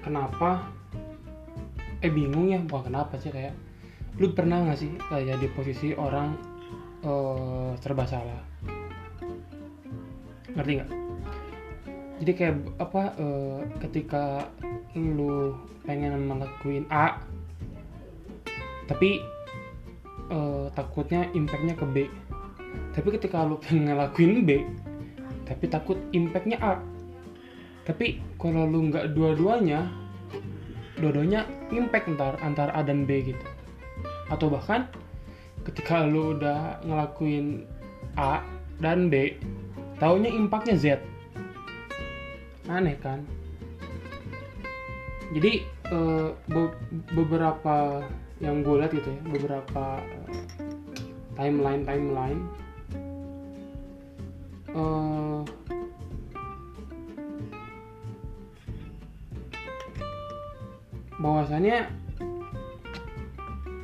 kenapa? 0.00 0.68
Eh 2.00 2.08
bingung 2.08 2.48
ya 2.48 2.60
bukan 2.64 2.92
kenapa 2.92 3.20
sih 3.20 3.28
kayak 3.28 3.52
lu 4.16 4.32
pernah 4.32 4.64
nggak 4.64 4.78
sih 4.80 4.90
eh, 4.90 5.22
kayak 5.24 5.40
di 5.40 5.48
posisi 5.52 5.92
orang 5.96 6.36
uh, 7.04 7.72
serba 7.80 8.04
salah? 8.08 8.42
Ngerti 10.56 10.72
nggak? 10.80 10.90
Jadi 12.20 12.32
kayak 12.36 12.56
apa 12.76 13.02
uh, 13.16 13.60
ketika 13.80 14.48
lu 14.96 15.56
pengen 15.88 16.28
ngelakuin 16.28 16.84
A 16.92 17.22
tapi 18.90 19.22
uh, 20.28 20.66
takutnya 20.74 21.30
impactnya 21.32 21.78
ke 21.78 21.86
B. 21.86 21.96
Tapi 22.90 23.08
ketika 23.14 23.46
lu 23.46 23.56
pengen 23.62 23.88
ngelakuin 23.88 24.44
B 24.44 24.50
tapi 25.50 25.66
takut 25.66 25.98
impactnya 26.14 26.62
A 26.62 26.78
tapi 27.88 28.20
kalau 28.36 28.68
lu 28.68 28.92
nggak 28.92 29.16
dua-duanya 29.16 29.88
dua-duanya 31.00 31.48
impact 31.72 32.12
ntar 32.12 32.36
antara 32.44 32.70
A 32.76 32.84
dan 32.84 33.08
B 33.08 33.32
gitu. 33.32 33.46
Atau 34.28 34.52
bahkan 34.52 34.86
ketika 35.64 36.04
lu 36.04 36.36
udah 36.36 36.80
ngelakuin 36.84 37.64
A 38.20 38.44
dan 38.80 39.08
B 39.08 39.36
taunya 39.96 40.28
impactnya 40.28 40.76
Z. 40.76 40.86
Aneh 42.68 42.96
kan? 43.00 43.24
Jadi 45.32 45.64
eh, 45.90 46.28
be- 46.48 46.78
beberapa 47.16 48.04
yang 48.40 48.64
gue 48.64 48.80
lihat 48.80 48.92
gitu 48.96 49.08
ya 49.08 49.20
beberapa 49.28 50.00
eh, 50.00 50.44
timeline 51.36 51.84
timeline 51.84 52.40
eh 54.72 55.40
bahwasannya 61.20 61.86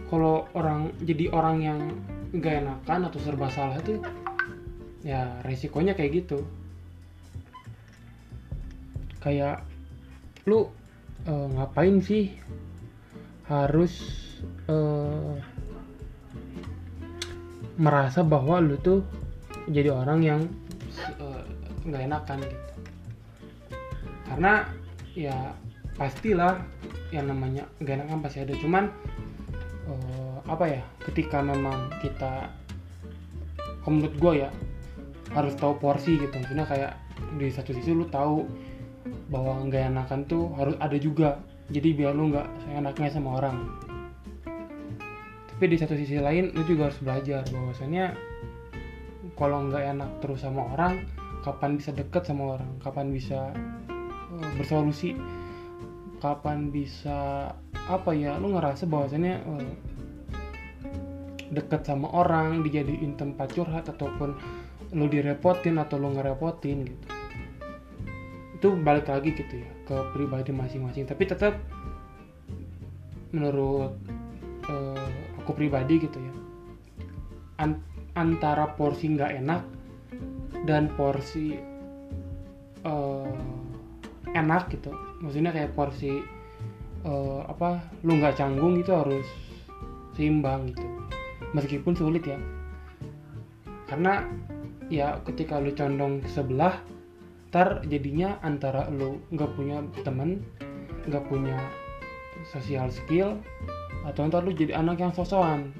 kalau 0.08 0.48
orang 0.56 0.90
jadi 1.04 1.28
orang 1.30 1.56
yang 1.60 1.78
gak 2.40 2.64
enakan 2.64 3.00
atau 3.12 3.18
serba 3.20 3.52
salah 3.52 3.76
itu 3.78 4.00
ya 5.06 5.38
resikonya 5.46 5.94
kayak 5.94 6.24
gitu. 6.24 6.42
Kayak 9.22 9.62
lu 10.46 10.70
eh, 11.26 11.46
ngapain 11.54 12.00
sih 12.02 12.34
harus 13.46 13.94
eh, 14.66 15.34
merasa 17.76 18.24
bahwa 18.24 18.58
lu 18.58 18.80
tuh 18.80 19.04
jadi 19.68 19.92
orang 19.92 20.20
yang 20.22 20.40
eh, 20.98 21.44
nggak 21.86 22.02
enakan 22.06 22.38
gitu. 22.42 22.72
Karena 24.26 24.52
ya 25.14 25.38
pastilah 25.96 26.60
yang 27.14 27.30
namanya 27.30 27.66
gak 27.82 28.02
enakan 28.02 28.22
pasti 28.24 28.42
ada. 28.42 28.54
Cuman 28.58 28.90
eh, 29.86 30.36
apa 30.46 30.64
ya 30.66 30.82
ketika 31.06 31.42
memang 31.42 31.90
kita 32.02 32.50
menurut 33.86 34.14
gue 34.18 34.32
ya 34.46 34.50
harus 35.34 35.54
tahu 35.58 35.78
porsi 35.78 36.18
gitu. 36.18 36.34
Maksudnya 36.34 36.66
kayak 36.66 36.92
di 37.38 37.48
satu 37.50 37.70
sisi 37.74 37.94
lu 37.94 38.06
tahu 38.10 38.46
bahwa 39.30 39.62
nggak 39.66 39.94
enakan 39.94 40.20
tuh 40.26 40.50
harus 40.58 40.74
ada 40.82 40.96
juga. 40.98 41.38
Jadi 41.70 41.98
biar 41.98 42.14
lu 42.14 42.30
nggak 42.30 42.46
seenaknya 42.66 43.10
sama 43.10 43.42
orang. 43.42 43.56
Tapi 45.50 45.64
di 45.72 45.76
satu 45.78 45.94
sisi 45.98 46.20
lain 46.20 46.54
lu 46.54 46.62
juga 46.68 46.90
harus 46.90 47.00
belajar 47.02 47.42
bahwasannya 47.48 48.14
kalau 49.36 49.68
nggak 49.68 49.84
enak 49.96 50.10
terus 50.24 50.42
sama 50.42 50.64
orang 50.72 51.04
kapan 51.44 51.78
bisa 51.78 51.92
deket 51.94 52.26
sama 52.26 52.58
orang 52.58 52.70
kapan 52.82 53.12
bisa 53.12 53.52
eh, 54.32 54.50
bersolusi 54.58 55.14
kapan 56.18 56.72
bisa 56.72 57.52
apa 57.86 58.10
ya 58.16 58.40
lu 58.40 58.56
ngerasa 58.56 58.88
bahwasannya 58.88 59.34
eh, 59.42 59.74
deket 61.54 61.86
sama 61.86 62.10
orang 62.10 62.66
dijadiin 62.66 63.14
tempat 63.14 63.54
curhat 63.54 63.86
ataupun 63.86 64.34
lu 64.94 65.06
direpotin 65.06 65.78
atau 65.78 65.98
lu 65.98 66.14
ngerepotin 66.14 66.78
gitu. 66.86 67.06
Itu 68.56 68.68
balik 68.80 69.06
lagi 69.12 69.36
gitu 69.36 69.62
ya 69.62 69.70
ke 69.86 69.96
pribadi 70.16 70.50
masing-masing. 70.50 71.06
Tapi 71.06 71.22
tetap 71.28 71.54
menurut 73.30 73.94
eh, 74.66 75.10
aku 75.38 75.50
pribadi 75.54 76.02
gitu 76.02 76.18
ya 76.18 76.34
an- 77.62 77.84
antara 78.16 78.74
porsi 78.74 79.12
nggak 79.12 79.32
enak 79.44 79.62
dan 80.64 80.88
porsi 80.96 81.56
eh, 82.82 83.38
enak 84.36 84.68
gitu. 84.72 84.92
Maksudnya 85.24 85.50
kayak 85.52 85.72
porsi 85.72 86.20
eh, 87.06 87.40
apa 87.46 87.80
lu 88.04 88.20
nggak 88.20 88.36
canggung 88.36 88.76
itu 88.76 88.92
harus 88.92 89.26
seimbang 90.16 90.72
gitu. 90.72 90.86
Meskipun 91.52 91.96
sulit 91.96 92.24
ya. 92.26 92.38
Karena 93.86 94.26
ya 94.92 95.18
ketika 95.26 95.58
lu 95.58 95.74
condong 95.74 96.22
ke 96.22 96.28
sebelah 96.30 96.78
ntar 97.50 97.82
jadinya 97.88 98.36
antara 98.42 98.90
lu 98.92 99.22
nggak 99.32 99.50
punya 99.56 99.80
temen 100.04 100.44
nggak 101.06 101.24
punya 101.30 101.56
sosial 102.50 102.90
skill 102.90 103.38
atau 104.04 104.26
ntar 104.28 104.42
lu 104.44 104.52
jadi 104.52 104.76
anak 104.76 105.00
yang 105.00 105.12
sosokan. 105.14 105.72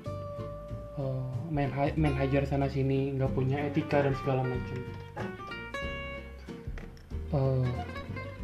Eh, 0.96 1.28
main 1.52 1.68
ha- 1.68 1.92
main 2.00 2.16
hajar 2.16 2.48
sana 2.48 2.70
sini 2.72 3.12
nggak 3.18 3.36
punya 3.36 3.60
etika 3.68 4.00
dan 4.00 4.16
segala 4.16 4.46
macam. 4.46 4.78
Eh, 7.36 7.68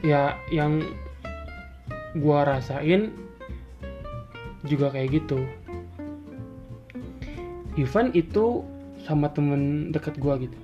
ya 0.02 0.36
yang 0.50 0.82
gua 2.18 2.44
rasain 2.44 3.14
juga 4.66 4.92
kayak 4.92 5.22
gitu. 5.22 5.42
Even 7.80 8.12
itu 8.12 8.66
sama 9.08 9.32
temen 9.32 9.94
deket 9.94 10.20
gua 10.20 10.36
gitu. 10.36 10.58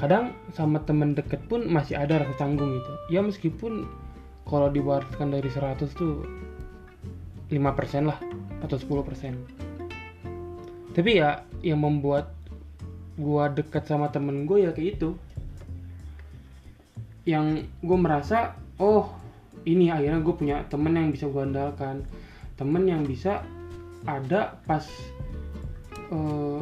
Kadang 0.00 0.32
sama 0.56 0.80
temen 0.82 1.12
deket 1.12 1.44
pun 1.46 1.68
masih 1.68 2.00
ada 2.00 2.24
rasa 2.24 2.34
canggung 2.40 2.74
gitu. 2.80 2.92
Ya 3.12 3.20
meskipun 3.20 3.86
kalau 4.48 4.72
diwariskan 4.72 5.30
dari 5.30 5.46
100 5.46 5.92
tuh 5.94 6.26
5% 7.52 8.08
lah 8.08 8.18
atau 8.62 8.76
10% 8.76 9.70
tapi 10.90 11.22
ya 11.22 11.46
yang 11.62 11.80
membuat 11.80 12.34
gua 13.14 13.46
deket 13.52 13.86
sama 13.86 14.10
temen 14.10 14.48
gue 14.48 14.66
ya 14.66 14.70
kayak 14.74 14.98
itu 14.98 15.14
yang 17.28 17.60
gue 17.84 17.98
merasa 18.00 18.56
oh 18.80 19.12
ini 19.68 19.92
akhirnya 19.92 20.24
gue 20.24 20.34
punya 20.36 20.56
temen 20.68 20.96
yang 20.96 21.12
bisa 21.12 21.28
gue 21.28 21.42
andalkan. 21.42 22.04
Temen 22.56 22.84
yang 22.88 23.04
bisa 23.04 23.44
ada 24.08 24.56
pas 24.64 24.84
eh, 26.12 26.60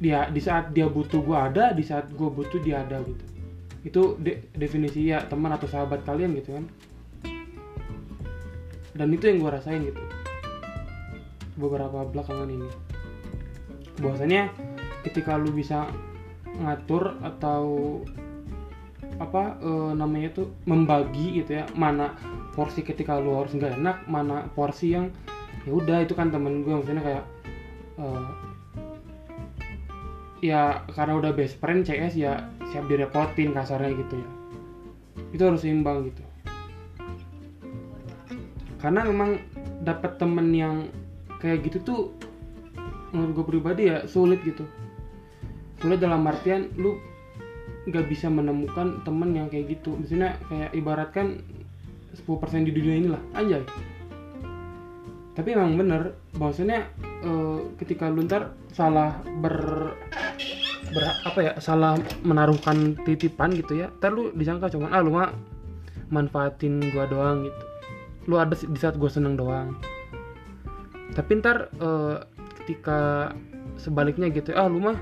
dia 0.00 0.30
di 0.32 0.40
saat 0.40 0.72
dia 0.72 0.86
butuh 0.86 1.20
gue 1.20 1.36
ada 1.36 1.74
di 1.74 1.84
saat 1.84 2.08
gue 2.14 2.28
butuh 2.30 2.62
dia 2.62 2.86
ada 2.86 3.02
gitu. 3.02 3.24
Itu 3.80 4.02
de- 4.22 4.48
definisi 4.54 5.10
ya 5.10 5.24
teman 5.26 5.50
atau 5.52 5.66
sahabat 5.66 6.06
kalian 6.06 6.36
gitu 6.38 6.56
kan. 6.56 6.64
Dan 8.94 9.08
itu 9.14 9.30
yang 9.30 9.42
gue 9.42 9.50
rasain 9.50 9.82
gitu. 9.82 10.02
Beberapa 11.58 12.06
belakangan 12.06 12.48
ini. 12.50 12.68
Bahwasanya 14.00 14.50
ketika 15.04 15.36
lu 15.36 15.52
bisa 15.52 15.88
ngatur 16.60 17.16
atau 17.24 17.62
apa 19.20 19.60
eh, 19.60 19.92
namanya 19.92 20.32
tuh 20.32 20.48
membagi 20.64 21.44
gitu 21.44 21.60
ya. 21.60 21.64
Mana 21.76 22.16
porsi 22.56 22.80
ketika 22.80 23.20
lu 23.20 23.36
harus 23.36 23.52
nggak 23.52 23.78
enak 23.78 23.96
mana 24.08 24.48
porsi 24.56 24.96
yang 24.96 25.12
ya 25.68 25.76
udah 25.76 26.02
itu 26.02 26.16
kan 26.16 26.32
temen 26.32 26.64
gue 26.64 26.72
maksudnya 26.72 27.04
kayak 27.04 27.24
eh, 28.00 28.28
ya 30.40 30.80
karena 30.96 31.20
udah 31.20 31.36
best 31.36 31.60
friend 31.60 31.84
CS 31.84 32.16
ya 32.16 32.48
siap 32.72 32.88
direpotin 32.88 33.52
kasarnya 33.52 33.92
gitu 33.92 34.14
ya. 34.16 34.30
Itu 35.36 35.42
harus 35.46 35.60
seimbang 35.60 36.08
gitu. 36.08 36.24
Karena 38.80 39.04
memang 39.04 39.36
dapat 39.84 40.16
temen 40.16 40.48
yang 40.56 40.88
kayak 41.44 41.68
gitu 41.68 41.78
tuh 41.84 42.00
menurut 43.12 43.32
gue 43.36 43.46
pribadi 43.56 43.82
ya 43.92 44.08
sulit 44.08 44.40
gitu. 44.40 44.64
Sulit 45.84 46.00
dalam 46.00 46.24
artian 46.24 46.72
lu 46.80 46.96
nggak 47.88 48.06
bisa 48.12 48.28
menemukan 48.28 49.00
temen 49.06 49.32
yang 49.32 49.48
kayak 49.48 49.80
gitu. 49.80 49.96
Misalnya 49.96 50.36
kayak 50.48 50.70
ibaratkan 50.76 51.40
10% 52.12 52.66
di 52.66 52.72
dunia 52.74 52.94
inilah 53.00 53.22
anjay. 53.32 53.62
Tapi 55.32 55.48
emang 55.56 55.78
bener 55.78 56.18
bahwasanya 56.36 56.90
eh, 57.00 57.58
ketika 57.80 58.10
lu 58.10 58.26
ntar 58.26 58.52
salah 58.74 59.22
ber, 59.40 59.54
ber- 60.90 61.18
apa 61.24 61.38
ya 61.40 61.52
salah 61.62 61.96
menaruhkan 62.26 62.98
titipan 63.06 63.54
gitu 63.54 63.78
ya 63.78 63.88
ntar 64.02 64.12
lu 64.12 64.34
disangka 64.34 64.68
cuman 64.68 64.90
ah 64.90 65.00
lu 65.00 65.14
mah 65.14 65.30
manfaatin 66.10 66.82
gua 66.92 67.06
doang 67.06 67.46
gitu. 67.46 67.62
Lu 68.28 68.36
ada 68.36 68.52
di 68.52 68.78
saat 68.78 68.98
gua 69.00 69.08
seneng 69.08 69.38
doang. 69.38 69.78
Tapi 71.14 71.30
ntar 71.40 71.70
eh, 71.78 72.16
ketika 72.60 73.32
sebaliknya 73.80 74.28
gitu 74.28 74.52
ah 74.52 74.68
lu 74.68 74.82
mah 74.82 74.98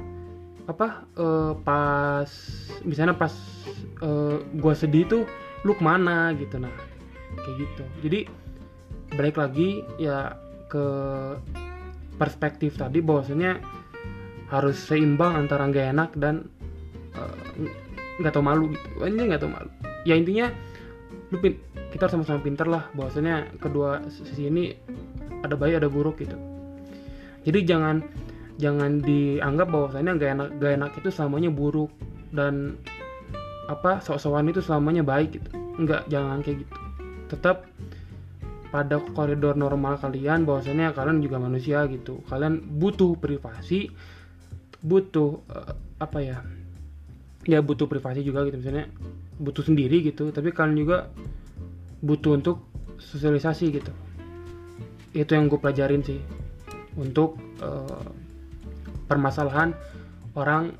apa 0.68 1.08
eh, 1.16 1.52
pas 1.64 2.28
misalnya 2.84 3.16
pas 3.16 3.32
eh, 4.04 4.36
gua 4.60 4.76
sedih 4.76 5.08
tuh 5.08 5.22
lu 5.64 5.72
ke 5.72 5.82
mana 5.82 6.36
gitu 6.36 6.60
nah 6.60 6.70
kayak 7.40 7.56
gitu. 7.64 7.82
Jadi 8.04 8.20
balik 9.16 9.40
lagi 9.40 9.80
ya 9.96 10.36
ke 10.68 10.86
perspektif 12.20 12.76
tadi 12.76 13.00
bahwasanya 13.00 13.56
harus 14.52 14.76
seimbang 14.76 15.36
antara 15.36 15.64
nggak 15.64 15.86
enak 15.96 16.10
dan 16.20 16.52
eh, 17.16 17.72
nggak 18.20 18.32
uh, 18.32 18.36
tau 18.36 18.44
malu 18.44 18.68
gitu. 18.76 18.86
Ini 19.08 19.22
nggak 19.32 19.40
tau 19.40 19.50
malu. 19.50 19.70
Ya 20.04 20.14
intinya 20.20 20.52
lu 21.32 21.40
pin 21.40 21.56
kita 21.88 22.12
sama-sama 22.12 22.44
pinter 22.44 22.68
lah 22.68 22.92
bahwasanya 22.92 23.56
kedua 23.56 24.04
sisi 24.12 24.52
ini 24.52 24.76
ada 25.40 25.56
baik 25.56 25.80
ada 25.80 25.88
buruk 25.88 26.20
gitu. 26.20 26.36
Jadi 27.48 27.64
jangan 27.64 28.04
jangan 28.58 29.00
dianggap 29.00 29.70
bahwasanya 29.70 30.18
gak 30.18 30.30
enak 30.34 30.48
gak 30.58 30.72
enak 30.76 30.90
itu 30.98 31.08
selamanya 31.14 31.50
buruk. 31.54 31.90
Dan 32.28 32.76
apa 33.68 34.00
sok-sokan 34.04 34.50
itu 34.50 34.60
selamanya 34.60 35.06
baik 35.06 35.38
gitu. 35.38 35.48
Enggak 35.78 36.04
jangan 36.10 36.42
kayak 36.44 36.66
gitu. 36.66 36.74
Tetap 37.32 37.64
pada 38.68 39.00
koridor 39.16 39.56
normal 39.56 39.96
kalian 39.96 40.44
bahwasanya 40.44 40.92
kalian 40.92 41.24
juga 41.24 41.40
manusia 41.40 41.84
gitu. 41.88 42.20
Kalian 42.28 42.60
butuh 42.80 43.16
privasi 43.16 43.88
butuh 44.78 45.42
uh, 45.50 45.74
apa 45.98 46.18
ya 46.22 46.38
ya 47.48 47.64
butuh 47.64 47.88
privasi 47.88 48.20
juga 48.24 48.44
gitu. 48.44 48.60
Misalnya 48.60 48.88
butuh 49.38 49.64
sendiri 49.64 50.02
gitu 50.02 50.34
tapi 50.34 50.52
kalian 50.52 50.76
juga 50.76 51.08
butuh 52.04 52.36
untuk 52.36 52.68
sosialisasi 52.98 53.64
gitu. 53.72 53.92
Itu 55.16 55.32
yang 55.32 55.48
gue 55.48 55.60
pelajarin 55.60 56.04
sih. 56.04 56.20
Untuk 56.98 57.38
uh, 57.62 58.27
permasalahan 59.08 59.72
orang 60.36 60.76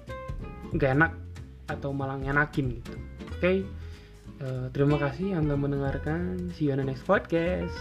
gak 0.77 0.95
enak 0.95 1.13
atau 1.69 1.97
malah 1.97 2.21
ngenakin 2.21 2.81
gitu 2.81 2.95
oke 2.95 3.41
okay? 3.41 3.57
uh, 4.41 4.45
eh, 4.45 4.67
terima 4.77 5.01
kasih 5.01 5.37
yang 5.37 5.49
telah 5.49 5.61
mendengarkan 5.61 6.53
see 6.53 6.69
you 6.69 6.77
on 6.77 6.81
the 6.81 6.87
next 6.87 7.09
podcast 7.09 7.75